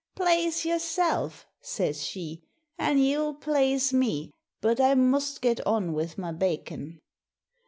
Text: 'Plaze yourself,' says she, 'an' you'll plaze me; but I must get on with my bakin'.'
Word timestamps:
'Plaze 0.15 0.65
yourself,' 0.65 1.45
says 1.61 2.03
she, 2.03 2.41
'an' 2.79 2.97
you'll 2.97 3.35
plaze 3.35 3.93
me; 3.93 4.31
but 4.59 4.79
I 4.81 4.95
must 4.95 5.41
get 5.43 5.61
on 5.67 5.93
with 5.93 6.17
my 6.17 6.31
bakin'.' 6.31 6.97